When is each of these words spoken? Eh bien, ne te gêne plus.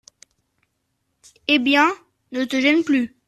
Eh 1.47 1.59
bien, 1.59 1.87
ne 2.31 2.43
te 2.45 2.59
gêne 2.59 2.83
plus. 2.83 3.15